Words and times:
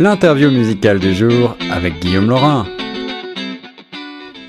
L'interview 0.00 0.52
musicale 0.52 1.00
du 1.00 1.12
jour 1.12 1.56
avec 1.72 1.98
Guillaume 1.98 2.30
Laurin. 2.30 2.66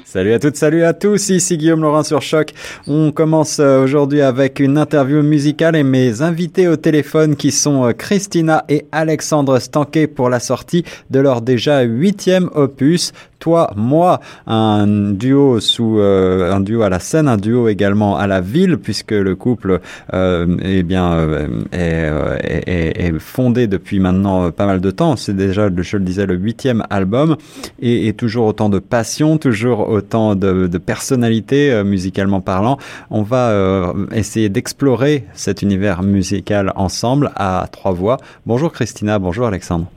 Salut 0.06 0.34
à 0.34 0.40
toutes, 0.40 0.56
salut 0.56 0.84
à 0.84 0.94
tous, 0.94 1.30
ici 1.30 1.58
Guillaume 1.58 1.82
Laurin 1.82 2.04
sur 2.04 2.22
Choc. 2.22 2.54
On 2.88 3.12
commence 3.12 3.60
euh, 3.60 3.84
aujourd'hui 3.84 4.22
avec 4.22 4.60
une 4.60 4.78
interview 4.78 5.24
musicale 5.24 5.76
et 5.76 5.84
mes 5.84 6.22
invités 6.22 6.68
au 6.68 6.76
téléphone 6.76 7.36
qui 7.36 7.52
sont 7.52 7.86
euh, 7.86 7.94
Christina 7.94 8.64
et 8.70 8.86
Alexandre 8.92 9.58
Stanquet 9.58 10.06
pour 10.06 10.30
la 10.30 10.40
sortie 10.40 10.84
de 11.10 11.20
leur 11.20 11.42
déjà 11.42 11.82
huitième 11.82 12.50
opus, 12.54 13.12
toi, 13.40 13.72
moi, 13.76 14.20
un 14.48 14.86
duo 15.14 15.60
sous 15.60 16.00
euh, 16.00 16.52
un 16.52 16.60
duo 16.60 16.82
à 16.82 16.90
la 16.90 17.00
scène, 17.00 17.28
un 17.28 17.38
duo 17.38 17.70
également 17.70 18.18
à 18.18 18.28
la 18.28 18.42
ville, 18.42 18.78
puisque 18.78 19.12
le 19.12 19.36
couple 19.36 19.80
euh, 20.14 20.58
eh 20.62 20.84
bien 20.84 21.14
euh, 21.14 21.48
est, 21.72 22.68
est, 22.68 23.06
est, 23.06 23.20
fondé 23.20 23.68
depuis 23.68 24.00
maintenant 24.00 24.52
pas 24.52 24.66
mal 24.66 24.82
de 24.82 24.92
temps. 24.92 25.16
C'est 25.16 25.36
déjà, 25.36 25.70
je 25.76 25.98
le 25.98 26.04
disais, 26.04 26.26
le 26.26 26.36
huitième 26.36 26.84
album, 26.90 27.38
et, 27.80 28.08
et, 28.08 28.14
toujours 28.14 28.46
autant 28.48 28.70
de 28.70 28.80
passion, 28.80 29.38
toujours 29.38 29.90
autant 29.90 30.36
de, 30.36 30.68
de 30.68 30.78
personnalité 30.78 31.82
musicalement 31.84 32.42
parlant. 32.42 32.78
On 33.10 33.24
va 33.24 33.94
essayer 34.12 34.50
d'explorer 34.50 35.26
cet 35.34 35.62
univers 35.62 36.04
musical 36.04 36.74
ensemble 36.76 37.32
à 37.36 37.68
trois 37.72 37.92
voix. 37.92 38.18
Bonjour 38.46 38.72
Christina, 38.72 39.20
bonjour 39.20 39.48
Alexandre. 39.48 39.88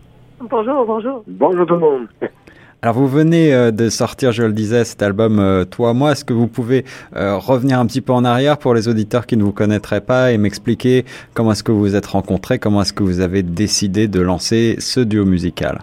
Bonjour, 0.50 0.84
bonjour. 0.86 1.24
Bonjour 1.26 1.66
tout 1.66 1.74
le 1.74 1.80
monde. 1.80 2.06
Alors 2.84 2.96
vous 2.96 3.06
venez 3.06 3.54
euh, 3.54 3.70
de 3.70 3.88
sortir, 3.88 4.32
je 4.32 4.42
le 4.42 4.52
disais, 4.52 4.82
cet 4.82 5.02
album 5.02 5.38
euh, 5.38 5.64
Toi 5.64 5.94
moi. 5.94 6.10
Est-ce 6.10 6.24
que 6.24 6.32
vous 6.32 6.48
pouvez 6.48 6.84
euh, 7.14 7.36
revenir 7.36 7.78
un 7.78 7.86
petit 7.86 8.00
peu 8.00 8.12
en 8.12 8.24
arrière 8.24 8.58
pour 8.58 8.74
les 8.74 8.88
auditeurs 8.88 9.26
qui 9.26 9.36
ne 9.36 9.44
vous 9.44 9.52
connaîtraient 9.52 10.00
pas 10.00 10.32
et 10.32 10.36
m'expliquer 10.36 11.04
comment 11.32 11.52
est-ce 11.52 11.62
que 11.62 11.70
vous 11.70 11.78
vous 11.78 11.94
êtes 11.94 12.06
rencontrés, 12.06 12.58
comment 12.58 12.82
est-ce 12.82 12.92
que 12.92 13.04
vous 13.04 13.20
avez 13.20 13.44
décidé 13.44 14.08
de 14.08 14.20
lancer 14.20 14.74
ce 14.80 14.98
duo 14.98 15.24
musical? 15.24 15.78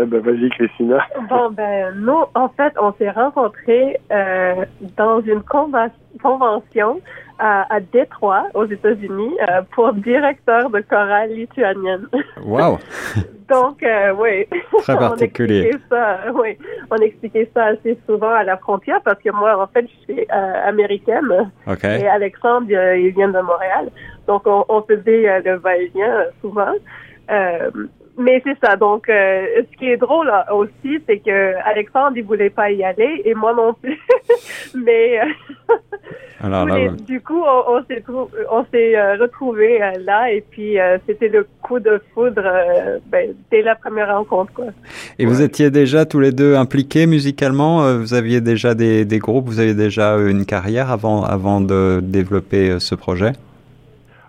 Eh 0.00 0.06
ben, 0.06 0.20
vas-y, 0.20 0.48
Christina. 0.50 0.98
Bon, 1.28 1.50
ben, 1.50 1.94
nous, 1.94 2.24
en 2.34 2.48
fait, 2.48 2.72
on 2.80 2.92
s'est 2.94 3.10
rencontrés 3.10 4.00
euh, 4.10 4.64
dans 4.96 5.20
une 5.20 5.42
convention 5.42 7.00
à, 7.38 7.72
à 7.74 7.80
Détroit, 7.80 8.46
aux 8.54 8.66
États-Unis, 8.66 9.36
euh, 9.48 9.62
pour 9.72 9.92
directeur 9.92 10.70
de 10.70 10.80
chorale 10.80 11.30
lituanienne. 11.32 12.06
Wow! 12.42 12.78
Donc, 13.50 13.82
euh, 13.82 14.14
oui. 14.16 14.46
Très 14.82 14.96
particulier. 14.98 15.62
on 15.62 15.74
expliquait 15.74 15.84
ça, 15.90 16.18
oui, 16.34 16.58
on 16.90 16.96
expliquait 16.96 17.50
ça 17.52 17.64
assez 17.66 17.98
souvent 18.06 18.30
à 18.30 18.44
la 18.44 18.56
frontière 18.56 19.00
parce 19.04 19.20
que 19.20 19.30
moi, 19.30 19.60
en 19.60 19.66
fait, 19.66 19.86
je 19.88 20.12
suis 20.14 20.20
euh, 20.32 20.68
américaine. 20.68 21.50
Okay. 21.66 22.00
Et 22.00 22.08
Alexandre, 22.08 22.68
il 22.70 23.10
vient 23.10 23.28
de 23.28 23.40
Montréal. 23.40 23.90
Donc, 24.26 24.42
on, 24.46 24.64
on 24.68 24.82
faisait 24.82 25.28
euh, 25.28 25.40
le 25.44 25.56
va-et-vient 25.56 26.24
souvent. 26.40 26.72
Euh, 28.18 28.22
mais 28.22 28.42
c'est 28.44 28.58
ça. 28.64 28.76
Donc, 28.76 29.08
euh, 29.08 29.62
ce 29.70 29.76
qui 29.78 29.86
est 29.86 29.96
drôle 29.96 30.26
là, 30.26 30.52
aussi, 30.54 30.98
c'est 31.06 31.18
que 31.18 31.54
Alexandre, 31.64 32.16
il 32.16 32.24
voulait 32.24 32.50
pas 32.50 32.70
y 32.70 32.84
aller 32.84 33.22
et 33.24 33.34
moi 33.34 33.54
non 33.54 33.74
plus. 33.74 33.98
mais 34.74 35.20
euh, 35.20 35.74
Alors, 36.40 36.66
là, 36.66 36.74
mais 36.74 36.88
ouais. 36.88 36.96
du 37.06 37.20
coup, 37.20 37.42
on, 37.42 37.76
on 37.76 37.84
s'est 37.84 38.02
on 38.50 38.64
s'est 38.72 38.96
euh, 38.96 39.16
retrouvés 39.16 39.82
euh, 39.82 39.92
là 40.04 40.32
et 40.32 40.42
puis 40.48 40.78
euh, 40.78 40.98
c'était 41.06 41.28
le 41.28 41.46
coup 41.62 41.78
de 41.80 42.00
foudre 42.14 42.42
euh, 42.44 42.98
ben, 43.06 43.34
dès 43.50 43.62
la 43.62 43.74
première 43.74 44.14
rencontre. 44.14 44.52
Quoi. 44.52 44.66
Et 45.18 45.26
vous 45.26 45.42
étiez 45.42 45.70
déjà 45.70 46.04
tous 46.06 46.20
les 46.20 46.32
deux 46.32 46.56
impliqués 46.56 47.06
musicalement 47.06 47.82
euh, 47.82 47.98
Vous 47.98 48.14
aviez 48.14 48.40
déjà 48.40 48.74
des, 48.74 49.04
des 49.04 49.18
groupes 49.18 49.46
Vous 49.46 49.60
aviez 49.60 49.74
déjà 49.74 50.16
une 50.16 50.44
carrière 50.44 50.90
avant, 50.90 51.24
avant 51.24 51.60
de 51.60 52.00
développer 52.02 52.70
euh, 52.70 52.78
ce 52.78 52.94
projet? 52.94 53.32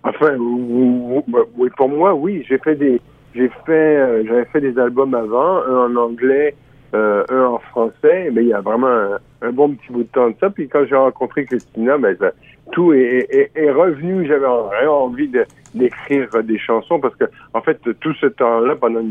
Enfin, 0.03 0.35
oui, 0.37 1.21
oui, 1.57 1.69
pour 1.77 1.87
moi, 1.87 2.15
oui, 2.15 2.43
j'ai 2.49 2.57
fait 2.57 2.75
des, 2.75 2.99
j'ai 3.35 3.49
fait, 3.65 3.71
euh, 3.97 4.23
j'avais 4.27 4.45
fait 4.45 4.61
des 4.61 4.77
albums 4.79 5.13
avant, 5.13 5.63
un 5.63 5.85
en 5.91 5.95
anglais, 5.95 6.55
euh, 6.93 7.23
un 7.29 7.43
en 7.45 7.57
français, 7.59 8.29
mais 8.33 8.43
il 8.43 8.47
y 8.49 8.53
a 8.53 8.61
vraiment 8.61 8.87
un, 8.87 9.17
un, 9.41 9.51
bon 9.51 9.69
petit 9.75 9.91
bout 9.91 10.03
de 10.03 10.09
temps 10.09 10.29
de 10.29 10.35
ça. 10.39 10.49
Puis 10.49 10.67
quand 10.67 10.85
j'ai 10.85 10.95
rencontré 10.95 11.45
Christina, 11.45 11.97
ben 11.97 12.15
ça, 12.19 12.31
tout 12.71 12.93
est, 12.93 13.27
est, 13.29 13.51
est 13.55 13.71
revenu. 13.71 14.25
J'avais 14.27 14.45
vraiment 14.45 15.05
envie 15.05 15.27
de, 15.29 15.45
d'écrire 15.73 16.27
des 16.43 16.57
chansons 16.59 16.99
parce 16.99 17.15
que, 17.15 17.25
en 17.53 17.61
fait, 17.61 17.79
tout 18.01 18.13
ce 18.15 18.25
temps-là, 18.27 18.75
pendant 18.75 19.01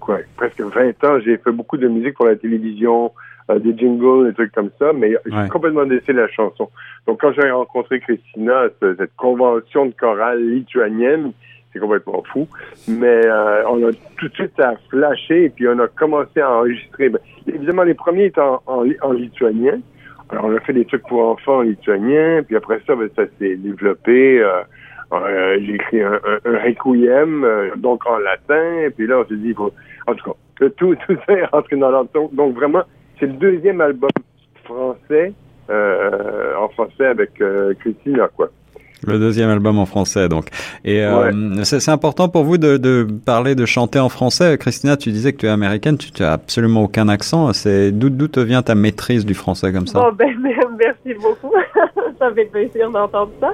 quoi, 0.00 0.18
presque 0.36 0.60
20 0.60 1.04
ans, 1.04 1.18
j'ai 1.20 1.38
fait 1.38 1.52
beaucoup 1.52 1.78
de 1.78 1.88
musique 1.88 2.14
pour 2.14 2.26
la 2.26 2.36
télévision, 2.36 3.12
euh, 3.50 3.58
des 3.58 3.76
jingles, 3.76 4.26
des 4.28 4.34
trucs 4.34 4.52
comme 4.52 4.70
ça, 4.78 4.92
mais 4.92 5.14
j'ai 5.26 5.34
Ouais. 5.34 5.48
complètement 5.48 5.82
laissé 5.82 6.12
la 6.12 6.28
chanson. 6.28 6.68
Donc 7.06 7.20
quand 7.20 7.32
j'ai 7.32 7.50
rencontré 7.50 8.00
Christina, 8.00 8.66
ce- 8.80 8.94
cette 8.96 9.16
convention 9.16 9.86
de 9.86 9.92
chorale 9.98 10.40
lituanienne, 10.44 11.32
c'est 11.72 11.80
complètement 11.80 12.22
fou, 12.32 12.46
mais 12.86 13.26
euh, 13.26 13.62
on 13.68 13.82
a 13.88 13.92
tout 14.18 14.28
de 14.28 14.34
suite 14.34 14.60
à 14.60 14.74
flasher 14.90 15.44
et 15.44 15.48
puis 15.50 15.66
on 15.68 15.78
a 15.78 15.88
commencé 15.88 16.40
à 16.40 16.50
enregistrer. 16.50 17.08
Ben, 17.08 17.20
évidemment, 17.46 17.82
les 17.84 17.94
premiers 17.94 18.26
étaient 18.26 18.40
en, 18.40 18.62
en, 18.66 18.84
en 19.00 19.12
lituanien. 19.12 19.80
Alors 20.30 20.46
on 20.46 20.56
a 20.56 20.60
fait 20.60 20.72
des 20.72 20.84
trucs 20.84 21.06
pour 21.08 21.28
enfants 21.28 21.58
en 21.58 21.62
lituanien, 21.62 22.42
puis 22.42 22.56
après 22.56 22.80
ça, 22.86 22.94
ben, 22.94 23.08
ça 23.16 23.24
s'est 23.38 23.56
développé. 23.56 24.40
Euh, 24.40 24.62
euh, 25.12 25.58
j'ai 25.60 25.74
écrit 25.74 26.02
un, 26.02 26.14
un, 26.14 26.38
un 26.44 26.58
requiem, 26.58 27.44
euh, 27.44 27.70
donc 27.76 28.06
en 28.06 28.18
latin, 28.18 28.88
puis 28.96 29.06
là 29.06 29.18
on 29.20 29.26
s'est 29.26 29.36
dit, 29.36 29.52
faut... 29.52 29.72
en 30.06 30.14
tout 30.14 30.30
cas, 30.30 30.36
que 30.58 30.64
tout, 30.66 30.94
tout 31.06 31.16
ça 31.26 31.32
est 31.34 31.44
rentré 31.46 31.76
dans 31.76 31.90
l'ordre. 31.90 32.10
Donc, 32.14 32.34
donc 32.34 32.54
vraiment, 32.54 32.82
c'est 33.18 33.26
le 33.26 33.34
deuxième 33.34 33.80
album 33.80 34.10
français, 34.64 35.32
euh, 35.68 36.54
en 36.56 36.68
français 36.70 37.06
avec 37.06 37.40
euh, 37.40 37.74
Christina, 37.80 38.28
quoi. 38.34 38.48
Le 39.06 39.18
deuxième 39.18 39.50
album 39.50 39.78
en 39.78 39.86
français, 39.86 40.28
donc. 40.28 40.46
Et 40.84 41.04
euh, 41.04 41.64
c'est 41.64 41.80
c'est 41.80 41.90
important 41.90 42.28
pour 42.28 42.44
vous 42.44 42.58
de, 42.58 42.76
de 42.76 43.06
parler, 43.24 43.54
de 43.54 43.66
chanter 43.66 43.98
en 43.98 44.08
français. 44.08 44.56
Christina, 44.58 44.96
tu 44.96 45.10
disais 45.10 45.32
que 45.32 45.38
tu 45.38 45.46
es 45.46 45.48
américaine, 45.48 45.98
tu 45.98 46.10
n'as 46.20 46.32
absolument 46.32 46.82
aucun 46.82 47.08
accent. 47.08 47.52
C'est 47.52 47.90
d'où 47.92 48.10
d'où 48.10 48.28
te 48.28 48.40
vient 48.40 48.62
ta 48.62 48.74
maîtrise 48.74 49.26
du 49.26 49.34
français 49.34 49.72
comme 49.72 49.86
ça? 49.86 50.00
Bon, 50.00 50.12
ben, 50.12 50.34
merci 50.78 51.14
beaucoup. 51.20 51.52
ça 52.18 52.32
fait 52.34 52.46
plaisir 52.46 52.90
d'entendre 52.90 53.32
ça. 53.40 53.52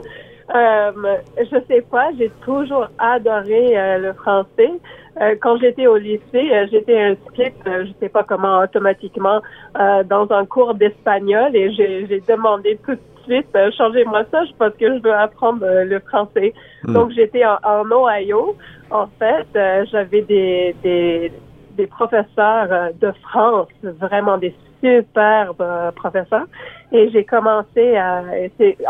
Euh, 0.55 0.93
je 1.39 1.57
sais 1.69 1.83
pas, 1.91 2.09
j'ai 2.19 2.31
toujours 2.45 2.89
adoré 2.99 3.77
euh, 3.77 3.99
le 3.99 4.13
français. 4.15 4.73
Euh, 5.21 5.35
quand 5.41 5.59
j'étais 5.59 5.87
au 5.87 5.97
lycée, 5.97 6.23
euh, 6.35 6.67
j'étais 6.71 6.99
inscrite, 6.99 7.55
euh, 7.67 7.85
je 7.87 7.93
sais 8.01 8.09
pas 8.09 8.23
comment, 8.23 8.61
automatiquement 8.61 9.43
euh, 9.79 10.05
dans 10.05 10.31
un 10.31 10.47
cours 10.47 10.75
d'espagnol 10.75 11.55
et 11.57 11.73
j'ai 11.75 12.07
j'ai 12.07 12.21
demandé 12.21 12.79
tout 12.85 12.93
de 12.93 13.01
suite, 13.29 13.47
euh, 13.55 13.71
changez-moi 13.77 14.23
ça 14.33 14.41
parce 14.59 14.75
que 14.81 14.87
je 14.95 15.03
veux 15.03 15.15
apprendre 15.15 15.65
euh, 15.65 15.85
le 15.85 15.99
français. 16.01 16.53
Hmm. 16.85 16.95
Donc 16.95 17.11
j'étais 17.13 17.45
en, 17.45 17.59
en 17.63 17.85
Ohio. 17.91 18.57
En 18.91 19.07
fait, 19.19 19.47
euh, 19.55 19.85
j'avais 19.91 20.23
des, 20.23 20.75
des 20.83 21.33
des 21.79 21.87
professeurs 21.87 22.91
de 23.01 23.13
France, 23.23 23.69
vraiment 23.85 24.37
des 24.37 24.53
superbes 24.83 25.61
euh, 25.61 25.93
professeurs. 25.93 26.47
Et 26.91 27.09
j'ai 27.11 27.25
commencé 27.25 27.97
à, 27.97 28.25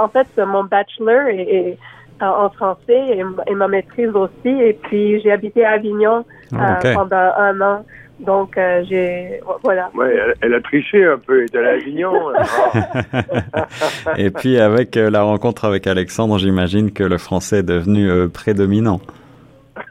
en 0.00 0.08
fait, 0.08 0.26
mon 0.38 0.64
bachelor 0.64 1.26
est, 1.28 1.40
est 1.40 1.78
en 2.22 2.48
français 2.48 3.02
et, 3.18 3.22
et 3.46 3.54
ma 3.54 3.68
maîtrise 3.68 4.14
aussi. 4.14 4.48
Et 4.68 4.72
puis, 4.72 5.20
j'ai 5.20 5.32
habité 5.32 5.64
à 5.64 5.72
Avignon 5.72 6.24
Ah, 6.52 6.78
euh, 6.84 6.94
pendant 6.94 7.32
un 7.36 7.60
an. 7.60 7.84
Donc, 8.20 8.58
euh, 8.58 8.82
j'ai, 8.88 9.40
voilà. 9.62 9.90
Ouais, 9.94 10.14
elle, 10.14 10.34
elle 10.40 10.54
a 10.54 10.60
triché 10.60 11.04
un 11.04 11.18
peu, 11.18 11.38
elle 11.38 11.46
était 11.46 11.58
à 11.58 11.62
l'Avignon. 11.62 12.12
Et 14.16 14.30
puis 14.30 14.58
avec 14.58 14.96
euh, 14.96 15.08
la 15.08 15.22
rencontre 15.22 15.64
avec 15.64 15.86
Alexandre, 15.86 16.38
j'imagine 16.38 16.92
que 16.92 17.04
le 17.04 17.18
français 17.18 17.58
est 17.58 17.62
devenu 17.62 18.10
euh, 18.10 18.28
prédominant. 18.28 19.00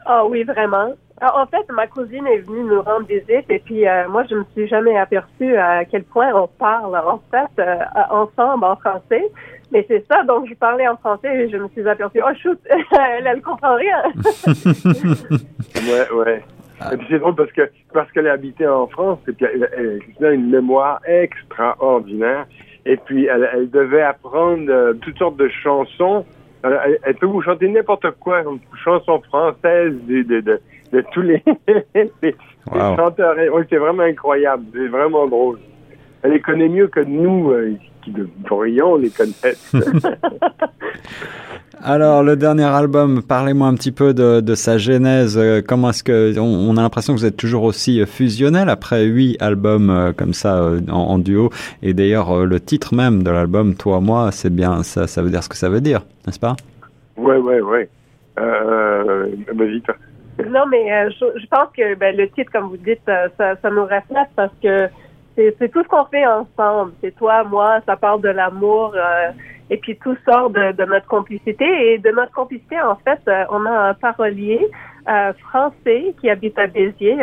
Ah 0.04 0.26
oui, 0.26 0.44
vraiment. 0.44 0.94
Alors, 1.20 1.38
en 1.38 1.46
fait, 1.46 1.72
ma 1.72 1.86
cousine 1.86 2.26
est 2.28 2.38
venue 2.38 2.62
nous 2.62 2.80
rendre 2.82 3.06
visite 3.06 3.50
et 3.50 3.58
puis 3.58 3.88
euh, 3.88 4.08
moi, 4.08 4.24
je 4.30 4.36
me 4.36 4.44
suis 4.52 4.68
jamais 4.68 4.96
aperçue 4.96 5.56
à 5.56 5.84
quel 5.84 6.04
point 6.04 6.32
on 6.32 6.46
parle 6.46 6.96
en 6.96 7.20
fait 7.30 7.62
euh, 7.62 7.76
ensemble 8.10 8.64
en 8.64 8.76
français. 8.76 9.24
Mais 9.72 9.84
c'est 9.88 10.06
ça, 10.10 10.22
donc 10.22 10.48
je 10.48 10.54
parlais 10.54 10.86
en 10.86 10.96
français 10.96 11.28
et 11.28 11.50
je 11.50 11.56
me 11.56 11.68
suis 11.68 11.86
aperçue, 11.86 12.20
oh 12.24 12.34
shoot, 12.40 12.58
elle, 12.70 13.26
elle 13.26 13.42
comprend 13.42 13.74
rien. 13.74 14.02
ouais, 15.74 16.10
ouais. 16.14 16.44
Et 16.92 16.96
puis 16.96 17.06
c'est 17.10 17.18
drôle 17.18 17.34
parce 17.34 17.50
que 17.52 17.62
parce 17.92 18.10
qu'elle 18.12 18.28
a 18.28 18.32
habité 18.32 18.66
en 18.66 18.86
France 18.86 19.18
et 19.28 19.32
puis 19.32 19.46
elle, 19.52 19.68
elle, 19.76 19.98
Christina 20.00 20.28
a 20.28 20.32
une 20.32 20.50
mémoire 20.50 21.00
extraordinaire. 21.06 22.46
Et 22.86 22.96
puis 22.96 23.26
elle, 23.26 23.48
elle 23.52 23.68
devait 23.70 24.02
apprendre 24.02 24.64
euh, 24.70 24.94
toutes 24.94 25.18
sortes 25.18 25.36
de 25.36 25.48
chansons. 25.48 26.24
Elle, 26.62 26.78
elle- 26.86 26.98
elle 27.02 27.14
peut 27.16 27.26
vous 27.26 27.42
chanter 27.42 27.68
n'importe 27.68 28.10
quoi, 28.20 28.42
une 28.42 28.58
chanson 28.84 29.20
française 29.22 29.92
de, 30.08 30.22
de, 30.22 30.40
de, 30.40 30.60
de 30.92 31.04
tous 31.12 31.22
les, 31.22 31.42
les, 31.94 32.10
les 32.22 32.34
chanteurs. 32.96 33.36
Oui, 33.52 33.62
c'est 33.68 33.76
vraiment 33.76 34.04
incroyable, 34.04 34.64
c'est 34.72 34.88
vraiment 34.88 35.26
drôle. 35.26 35.58
Elle 36.22 36.32
les 36.32 36.40
connaît 36.40 36.68
mieux 36.68 36.88
que 36.88 37.00
nous, 37.00 37.50
euh, 37.50 37.74
qui 38.02 38.10
devrions 38.12 38.96
les 38.96 39.10
connaître. 39.10 39.58
Alors 41.80 42.24
le 42.24 42.34
dernier 42.34 42.64
album, 42.64 43.22
parlez-moi 43.22 43.68
un 43.68 43.74
petit 43.74 43.92
peu 43.92 44.12
de, 44.12 44.40
de 44.40 44.54
sa 44.56 44.78
genèse. 44.78 45.38
Euh, 45.38 45.62
Comment 45.66 45.90
est-ce 45.90 46.02
que 46.02 46.36
on, 46.38 46.42
on 46.42 46.76
a 46.76 46.82
l'impression 46.82 47.14
que 47.14 47.20
vous 47.20 47.24
êtes 47.26 47.36
toujours 47.36 47.62
aussi 47.62 48.00
euh, 48.00 48.06
fusionnel 48.06 48.68
après 48.68 49.04
huit 49.04 49.36
albums 49.40 49.88
euh, 49.88 50.12
comme 50.12 50.32
ça 50.32 50.58
euh, 50.58 50.80
en, 50.90 50.96
en 50.96 51.18
duo. 51.18 51.50
Et 51.82 51.94
d'ailleurs 51.94 52.32
euh, 52.32 52.44
le 52.46 52.58
titre 52.58 52.96
même 52.96 53.22
de 53.22 53.30
l'album, 53.30 53.74
toi 53.76 54.00
moi, 54.00 54.32
c'est 54.32 54.52
bien 54.52 54.82
ça, 54.82 55.06
ça 55.06 55.22
veut 55.22 55.30
dire 55.30 55.44
ce 55.44 55.48
que 55.48 55.56
ça 55.56 55.68
veut 55.68 55.80
dire, 55.80 56.00
n'est-ce 56.26 56.40
pas? 56.40 56.56
Ouais, 57.16 57.36
ouais, 57.36 57.60
ouais. 57.60 57.88
Euh, 58.40 59.28
vas-y, 59.54 59.80
toi. 59.82 59.94
Non, 60.48 60.64
mais 60.70 60.92
euh, 60.92 61.10
je, 61.10 61.40
je, 61.40 61.46
pense 61.46 61.68
que 61.76 61.94
ben, 61.96 62.16
le 62.16 62.28
titre, 62.30 62.50
comme 62.52 62.68
vous 62.68 62.76
dites, 62.76 63.00
ça, 63.06 63.56
ça 63.56 63.70
nous 63.70 63.82
reflète 63.82 64.28
parce 64.36 64.52
que 64.62 64.88
c'est 65.58 65.68
tout 65.70 65.82
ce 65.82 65.88
qu'on 65.88 66.04
fait 66.06 66.26
ensemble. 66.26 66.92
C'est 67.00 67.14
toi, 67.14 67.44
moi, 67.44 67.80
ça 67.86 67.96
parle 67.96 68.20
de 68.20 68.28
l'amour 68.28 68.92
euh, 68.94 69.30
et 69.70 69.76
puis 69.76 69.96
tout 69.96 70.16
sort 70.24 70.50
de, 70.50 70.72
de, 70.72 70.84
notre 70.84 71.06
complicité. 71.06 71.64
Et 71.64 71.98
de 71.98 72.10
notre 72.10 72.32
complicité, 72.32 72.80
en 72.80 72.96
fait, 72.96 73.20
euh, 73.28 73.44
on 73.50 73.64
a 73.64 73.90
un 73.90 73.94
parolier 73.94 74.60
euh, 75.08 75.32
français 75.48 76.14
qui 76.20 76.28
habite 76.28 76.58
à 76.58 76.66
Béziers, 76.66 77.18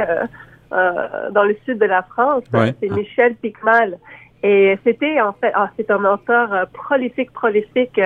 dans 0.72 1.44
le 1.44 1.56
sud 1.66 1.78
de 1.78 1.86
la 1.86 2.04
France. 2.04 2.44
C'est 2.52 2.90
Michel 2.90 3.36
Picmal. 3.36 3.98
Et 4.44 4.78
c'était 4.84 5.22
en 5.22 5.34
fait, 5.34 5.52
ah, 5.56 5.70
c'est 5.78 5.90
un 5.90 6.04
auteur 6.06 6.68
prolifique, 6.74 7.32
prolifique. 7.32 8.00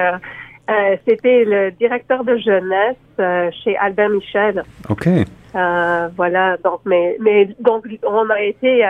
c'était 1.07 1.45
le 1.45 1.71
directeur 1.71 2.23
de 2.23 2.37
jeunesse 2.37 3.53
chez 3.63 3.75
Albert 3.77 4.09
Michel. 4.09 4.63
Ok. 4.89 5.07
voilà. 5.53 6.57
Donc, 6.57 6.81
mais, 6.85 7.17
mais 7.19 7.49
donc 7.59 7.85
on 8.05 8.29
a 8.29 8.41
été 8.41 8.85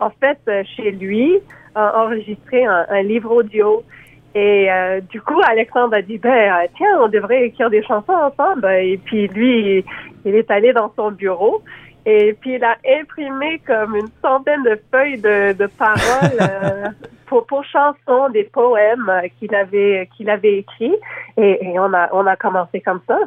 en 0.00 0.10
fait, 0.10 0.38
euh, 0.48 0.62
chez 0.76 0.90
lui, 0.92 1.38
a 1.74 2.02
enregistré 2.04 2.64
un, 2.64 3.02
livre 3.02 3.30
audio. 3.30 3.82
Et 4.34 4.70
euh, 4.70 5.00
du 5.00 5.20
coup, 5.20 5.40
Alexandre 5.46 5.94
a 5.96 6.02
dit, 6.02 6.18
ben 6.18 6.30
euh, 6.30 6.66
tiens, 6.76 7.00
on 7.00 7.08
devrait 7.08 7.44
écrire 7.44 7.70
des 7.70 7.82
chansons 7.82 8.12
ensemble. 8.12 8.66
Et 8.66 8.98
puis 9.04 9.28
lui, 9.28 9.84
il 10.24 10.34
est 10.34 10.50
allé 10.50 10.72
dans 10.72 10.92
son 10.96 11.10
bureau. 11.12 11.62
Et 12.06 12.34
puis 12.40 12.54
il 12.54 12.64
a 12.64 12.76
imprimé 13.00 13.60
comme 13.66 13.94
une 13.94 14.08
centaine 14.22 14.62
de 14.62 14.80
feuilles 14.90 15.20
de, 15.20 15.52
de 15.52 15.66
paroles 15.66 16.94
pour, 17.26 17.46
pour 17.46 17.62
chansons, 17.64 18.30
des 18.30 18.44
poèmes 18.44 19.12
qu'il 19.38 19.54
avait 19.54 20.08
qu'il 20.16 20.30
avait 20.30 20.58
écrits. 20.58 20.96
Et, 21.36 21.58
et, 21.66 21.78
on 21.78 21.92
a 21.92 22.08
on 22.12 22.26
a 22.26 22.36
commencé 22.36 22.80
comme 22.80 23.00
ça. 23.06 23.18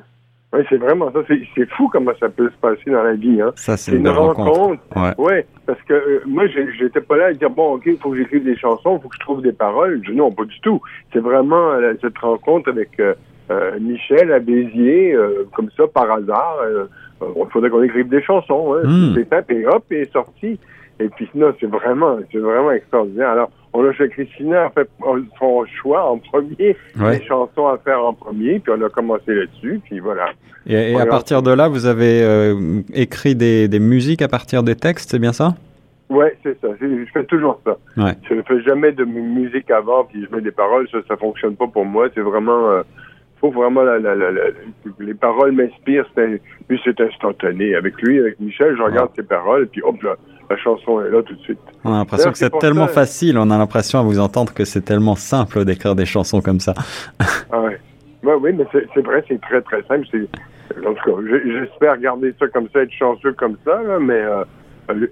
Oui, 0.54 0.62
c'est 0.70 0.78
vraiment 0.78 1.12
ça. 1.12 1.20
C'est 1.28 1.70
fou 1.72 1.90
comment 1.92 2.12
ça 2.20 2.30
peut 2.30 2.50
se 2.50 2.58
passer 2.58 2.92
dans 2.92 3.02
la 3.02 3.14
vie. 3.14 3.42
Hein. 3.42 3.52
Ça, 3.56 3.76
c'est 3.76 3.96
une, 3.96 4.08
rencontre. 4.08 4.80
Ouais. 4.96 5.14
ouais. 5.18 5.48
parce 5.66 5.82
que 5.82 5.94
euh, 5.94 6.22
moi, 6.28 6.46
j'étais 6.48 7.02
pas 7.02 7.18
là 7.18 7.26
à 7.26 7.34
dire 7.34 7.50
bon, 7.50 7.74
ok, 7.74 7.84
il 7.88 7.98
faut 7.98 8.12
que 8.12 8.18
j'écrive 8.18 8.44
des 8.44 8.56
chansons, 8.56 8.98
il 8.98 9.02
faut 9.02 9.10
que 9.10 9.16
je 9.16 9.22
trouve 9.22 9.42
des 9.42 9.52
paroles. 9.52 10.00
Je, 10.04 10.12
non, 10.12 10.32
pas 10.32 10.46
du 10.46 10.60
tout. 10.60 10.80
C'est 11.12 11.20
vraiment 11.20 11.72
euh, 11.72 11.94
cette 12.02 12.18
rencontre 12.20 12.70
avec 12.70 13.00
euh, 13.00 13.16
Michel 13.80 14.32
à 14.32 14.38
Béziers, 14.38 15.18
comme 15.56 15.70
ça, 15.76 15.88
par 15.88 16.12
hasard. 16.12 16.58
il 17.22 17.52
faudrait 17.52 17.72
qu'on 17.72 17.84
écrive 17.84 18.08
des 18.10 18.22
chansons. 18.22 18.76
Hein. 18.76 19.14
C'est 19.16 19.28
simple 19.28 19.54
et 19.54 19.66
hop, 19.66 19.84
et 19.92 20.02
est 20.02 20.14
sorti. 20.14 20.60
Et 21.00 21.10
puis 21.10 21.28
non, 21.34 21.54
c'est 21.60 21.70
vraiment, 21.70 22.18
c'est 22.32 22.38
vraiment 22.38 22.72
extraordinaire. 22.72 23.30
Alors, 23.30 23.50
on 23.74 23.88
a 23.88 23.94
fait 23.94 24.10
Christina 24.10 24.66
a 24.66 24.70
fait 24.70 24.90
son 25.40 25.66
choix 25.66 26.10
en 26.10 26.18
premier, 26.20 26.78
les 26.96 27.26
chansons 27.26 27.68
à 27.68 27.78
faire 27.80 28.04
en 28.04 28.14
premier, 28.14 28.60
puis 28.60 28.74
on 28.76 28.82
a 28.84 28.90
commencé 28.90 29.34
là-dessus, 29.34 29.82
puis 29.84 30.00
voilà. 30.00 30.30
Et, 30.68 30.96
à 30.96 31.06
partir 31.06 31.42
de 31.42 31.52
là, 31.52 31.68
vous 31.68 31.86
avez 31.86 32.24
euh, 32.24 32.82
écrit 32.94 33.36
des, 33.36 33.68
des, 33.68 33.80
musiques 33.80 34.22
à 34.22 34.28
partir 34.28 34.64
des 34.64 34.76
textes, 34.76 35.10
c'est 35.12 35.20
bien 35.20 35.34
ça? 35.34 35.56
Oui, 36.10 36.28
c'est 36.44 36.60
ça. 36.62 36.68
Je 36.80 37.06
fais 37.12 37.24
toujours 37.26 37.60
ça. 37.66 37.78
Ouais. 37.98 38.14
Je 38.30 38.36
ne 38.36 38.42
fais 38.44 38.62
jamais 38.62 38.92
de 38.92 39.04
musique 39.04 39.72
avant, 39.72 40.06
puis 40.06 40.24
je 40.24 40.36
mets 40.36 40.42
des 40.42 40.52
paroles. 40.52 40.88
Ça, 40.92 41.00
ça 41.08 41.18
fonctionne 41.18 41.56
pas 41.56 41.68
pour 41.68 41.86
moi. 41.86 42.08
C'est 42.14 42.22
vraiment. 42.22 42.70
Euh, 42.70 42.84
faut 43.42 43.50
vraiment 43.50 43.82
la, 43.82 44.00
la, 44.00 44.16
la, 44.16 44.32
les 45.00 45.14
paroles 45.16 45.54
m'inspirent. 45.54 46.06
C'est 46.16 47.02
instantané. 47.02 47.76
Avec 47.76 48.00
lui, 48.02 48.20
avec 48.20 48.40
Michel, 48.40 48.76
je 48.78 48.84
regarde 48.84 49.10
ses 49.16 49.24
paroles, 49.24 49.68
puis 49.68 49.82
hop 49.82 50.02
là 50.04 50.16
la 50.50 50.58
chanson 50.58 51.02
est 51.02 51.10
là 51.10 51.22
tout 51.24 51.36
de 51.36 51.42
suite. 51.42 51.60
On 51.84 51.94
a 51.94 51.98
l'impression 51.98 52.32
que 52.32 52.38
c'est 52.38 52.58
tellement 52.60 52.88
facile, 52.88 53.38
on 53.38 53.50
a 53.50 53.58
l'impression 53.58 54.00
à 54.00 54.04
vous 54.04 54.20
entendre 54.20 54.54
que 54.54 54.66
c'est 54.66 54.82
tellement 54.82 55.16
simple 55.16 55.66
d'écrire 55.66 55.96
des 55.96 56.06
chansons 56.06 56.42
comme 56.42 56.60
ça. 56.60 56.74
ah 57.52 57.62
ouais. 57.62 57.80
oui, 58.24 58.54
mais 58.54 58.66
c'est 58.72 59.02
vrai, 59.02 59.24
c'est 59.28 59.42
très 59.42 59.62
très 59.62 59.84
simple. 59.84 60.06
En 60.86 60.94
tout 60.94 61.04
cas, 61.04 61.38
j'espère 61.46 61.98
garder 61.98 62.34
ça 62.40 62.48
comme 62.48 62.68
ça, 62.74 62.82
être 62.82 62.92
chanceux 62.92 63.34
comme 63.34 63.58
ça, 63.66 63.82
mais 64.00 64.22
euh, 64.22 64.44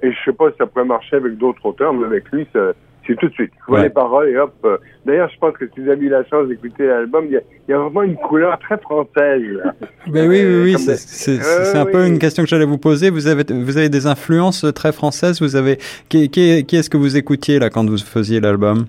et 0.01 0.11
je 0.11 0.17
sais 0.25 0.33
pas 0.33 0.49
si 0.51 0.57
ça 0.57 0.65
pourrait 0.65 0.85
marcher 0.85 1.17
avec 1.17 1.37
d'autres 1.37 1.65
auteurs, 1.65 1.93
mais 1.93 2.05
avec 2.05 2.29
lui, 2.31 2.47
ça 2.53 2.73
c'est 3.05 3.15
tout 3.15 3.27
de 3.27 3.33
suite. 3.33 3.51
Je 3.61 3.71
vois 3.71 3.83
les 3.83 3.89
paroles 3.89 4.29
et 4.29 4.37
hop. 4.37 4.53
Euh, 4.65 4.77
d'ailleurs, 5.05 5.29
je 5.33 5.39
pense 5.39 5.53
que 5.57 5.65
si 5.73 5.81
vous 5.81 5.89
avez 5.89 6.05
eu 6.05 6.09
la 6.09 6.23
chance 6.25 6.47
d'écouter 6.47 6.87
l'album, 6.87 7.25
il 7.25 7.41
y, 7.67 7.73
a 7.73 7.77
vraiment 7.77 8.03
une 8.03 8.15
couleur 8.15 8.57
très 8.59 8.77
française. 8.77 9.41
Ben 10.07 10.27
oui, 10.27 10.43
oui, 10.43 10.63
oui. 10.63 10.77
C'est 10.77 11.77
un 11.77 11.85
peu 11.85 12.05
une 12.05 12.19
question 12.19 12.43
que 12.43 12.49
j'allais 12.49 12.65
vous 12.65 12.77
poser. 12.77 13.09
Vous 13.09 13.27
avez, 13.27 13.43
vous 13.53 13.77
avez 13.77 13.89
des 13.89 14.07
influences 14.07 14.65
très 14.73 14.91
françaises. 14.91 15.41
Vous 15.41 15.55
avez 15.55 15.77
qui, 16.09 16.29
qui, 16.29 16.75
est-ce 16.75 16.89
que 16.89 16.97
vous 16.97 17.17
écoutiez 17.17 17.59
là 17.59 17.69
quand 17.69 17.87
vous 17.87 17.97
faisiez 17.97 18.39
l'album? 18.39 18.85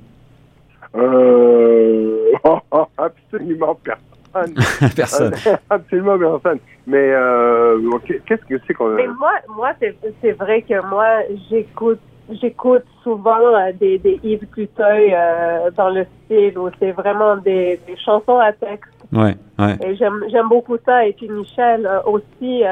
Euh... 0.97 2.33
absolument 2.99 3.79
personne. 3.85 4.55
personne. 4.97 5.35
absolument 5.71 6.19
personne. 6.19 6.59
Mais 6.87 7.13
euh, 7.13 7.79
qu'est-ce 8.27 8.45
que 8.47 8.55
c'est 8.67 8.75
qu'on. 8.75 8.95
Mais 8.95 9.07
moi, 9.07 9.33
moi, 9.55 9.73
c'est 10.21 10.33
vrai 10.33 10.63
que 10.63 10.89
moi, 10.89 11.07
j'écoute 11.51 12.01
j'écoute 12.31 12.85
souvent 13.03 13.55
euh, 13.55 13.73
des, 13.73 13.99
des 13.99 14.21
Yves 14.23 14.47
Cluteuil 14.51 15.13
euh, 15.15 15.71
dans 15.77 15.91
le 15.91 16.07
style 16.25 16.57
où 16.59 16.69
c'est 16.79 16.93
vraiment 16.93 17.37
des, 17.37 17.81
des, 17.87 17.97
chansons 17.97 18.39
à 18.39 18.53
texte. 18.53 18.91
Ouais, 19.13 19.35
ouais. 19.59 19.77
Et 19.85 19.97
j'aime, 19.97 20.25
j'aime 20.31 20.49
beaucoup 20.49 20.77
ça. 20.85 21.07
Et 21.07 21.13
puis 21.13 21.29
Michel 21.29 21.87
euh, 21.87 22.01
aussi, 22.05 22.63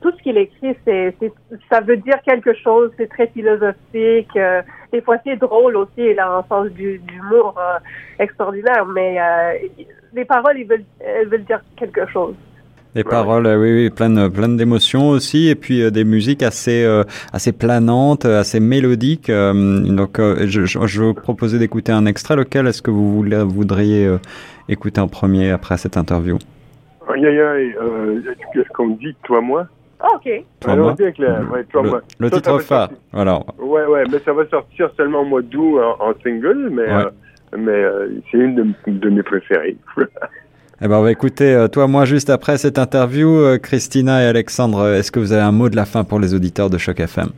tout 0.00 0.10
ce 0.16 0.22
qu'il 0.22 0.38
écrit, 0.38 0.74
c'est, 0.84 1.14
c'est, 1.20 1.32
ça 1.70 1.80
veut 1.80 1.96
dire 1.96 2.20
quelque 2.22 2.54
chose. 2.54 2.90
C'est 2.96 3.08
très 3.08 3.26
philosophique. 3.28 4.38
des 4.92 5.02
fois, 5.02 5.16
c'est 5.24 5.36
drôle 5.36 5.76
aussi. 5.76 5.90
Il 5.98 6.18
a 6.18 6.38
un 6.38 6.42
sens 6.48 6.68
du, 6.68 6.98
d'humour 6.98 7.54
extraordinaire. 8.18 8.86
Mais 8.86 9.18
les 10.14 10.24
paroles, 10.24 10.58
ils 10.58 10.66
veulent, 10.66 10.84
elles 11.00 11.28
veulent 11.28 11.44
dire 11.44 11.60
quelque 11.76 12.06
chose. 12.06 12.34
Des 12.94 13.04
paroles, 13.04 13.46
euh, 13.46 13.56
oui, 13.56 13.72
oui, 13.72 13.90
pleines, 13.90 14.28
pleines 14.30 14.56
d'émotions 14.56 15.10
aussi, 15.10 15.48
et 15.48 15.54
puis 15.54 15.80
euh, 15.80 15.90
des 15.90 16.02
musiques 16.02 16.42
assez, 16.42 16.84
euh, 16.84 17.04
assez 17.32 17.52
planantes, 17.52 18.24
assez 18.24 18.58
mélodiques. 18.58 19.30
donc, 19.30 20.18
je, 20.18 20.64
je, 20.64 20.86
je 20.86 21.02
vous 21.02 21.14
proposais 21.14 21.58
d'écouter 21.58 21.92
un 21.92 22.04
extrait. 22.06 22.34
Lequel 22.34 22.66
est-ce 22.66 22.82
que 22.82 22.90
vous 22.90 23.14
voulez, 23.14 23.44
voudriez 23.44 24.10
écouter 24.68 25.00
en 25.00 25.06
premier 25.06 25.50
après 25.50 25.76
cette 25.76 25.96
interview? 25.96 26.38
Aïe, 27.08 27.26
aïe, 27.26 27.40
aïe, 27.40 27.74
qu'est-ce 28.52 28.68
qu'on 28.70 28.88
me 28.88 28.96
dit, 28.96 29.14
toi, 29.22 29.40
moi? 29.40 29.66
OK. 30.14 30.28
Toi, 30.60 30.76
moi? 30.76 30.94
ouais, 30.98 31.64
toi, 31.70 31.82
le, 31.82 31.90
moi. 31.90 32.00
le 32.18 32.30
titre 32.30 32.58
phare, 32.58 32.90
voilà. 33.12 33.40
Ouais, 33.58 33.84
ouais, 33.84 34.04
mais 34.10 34.18
ça 34.24 34.32
va 34.32 34.46
sortir 34.48 34.90
seulement 34.96 35.20
au 35.20 35.26
mois 35.26 35.42
d'août 35.42 35.78
en, 36.00 36.12
single, 36.24 36.70
mais, 36.72 36.88
mais 37.56 37.84
c'est 38.30 38.38
une 38.38 38.54
de, 38.56 38.66
de 38.86 39.10
mes 39.10 39.22
préférées. 39.22 39.76
Eh 40.82 40.88
ben, 40.88 40.96
on 40.96 41.02
va 41.02 41.12
écouter, 41.12 41.54
euh, 41.54 41.68
toi, 41.68 41.86
moi, 41.88 42.06
juste 42.06 42.30
après 42.30 42.56
cette 42.56 42.78
interview, 42.78 43.28
euh, 43.36 43.58
Christina 43.58 44.22
et 44.22 44.26
Alexandre, 44.26 44.78
euh, 44.78 44.98
est-ce 44.98 45.12
que 45.12 45.20
vous 45.20 45.32
avez 45.32 45.42
un 45.42 45.52
mot 45.52 45.68
de 45.68 45.76
la 45.76 45.84
fin 45.84 46.04
pour 46.04 46.18
les 46.18 46.32
auditeurs 46.32 46.70
de 46.70 46.78
Choc 46.78 47.00
FM 47.00 47.28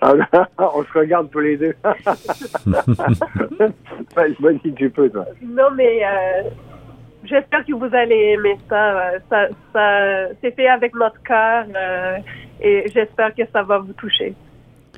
ah, 0.00 0.14
on 0.58 0.82
se 0.82 0.98
regarde 0.98 1.30
tous 1.30 1.38
les 1.38 1.56
deux. 1.56 1.74
Vas-y, 4.16 4.72
tu 4.74 4.90
peux, 4.90 5.08
toi. 5.10 5.26
Non, 5.42 5.70
mais 5.76 6.02
j'espère 7.24 7.64
que 7.64 7.72
vous 7.72 7.92
allez 7.92 8.36
aimer 8.36 8.56
ça. 8.68 9.10
ça, 9.28 9.48
ça 9.72 10.28
c'est 10.40 10.54
fait 10.54 10.68
avec 10.68 10.94
notre 10.94 11.20
cœur 11.22 11.66
et 12.60 12.84
j'espère 12.94 13.34
que 13.34 13.42
ça 13.52 13.64
va 13.64 13.78
vous 13.78 13.92
toucher. 13.94 14.36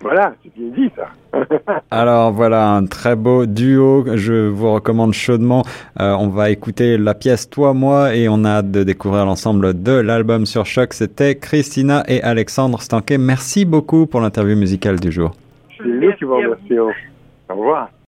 Voilà, 0.02 0.33
c'est 0.42 0.52
bien 0.57 0.69
dit 0.75 0.90
ça. 0.97 1.09
Alors 1.90 2.33
voilà, 2.33 2.71
un 2.71 2.87
très 2.87 3.16
beau 3.16 3.45
duo, 3.45 4.04
je 4.16 4.49
vous 4.49 4.73
recommande 4.73 5.12
chaudement. 5.12 5.62
Euh, 6.00 6.16
on 6.19 6.28
va 6.28 6.50
écouter 6.50 6.97
la 6.97 7.14
pièce 7.14 7.50
Toi, 7.50 7.75
moi 7.75 8.14
et 8.14 8.28
on 8.28 8.45
a 8.45 8.49
hâte 8.49 8.71
de 8.71 8.83
découvrir 8.83 9.26
l'ensemble 9.26 9.83
de 9.83 9.92
l'album 9.92 10.47
sur 10.47 10.64
Choc. 10.64 10.95
C'était 10.95 11.37
Christina 11.37 12.02
et 12.09 12.23
Alexandre 12.23 12.80
Stanquet. 12.80 13.19
Merci 13.19 13.66
beaucoup 13.66 14.07
pour 14.07 14.21
l'interview 14.21 14.57
musicale 14.57 14.99
du 14.99 15.12
jour. 15.12 15.33
C'est 15.76 15.85
nous 15.85 16.12
qui 16.14 16.25
vous 16.25 16.37
remercions. 16.37 16.88
Au 17.50 17.54
revoir. 17.54 17.90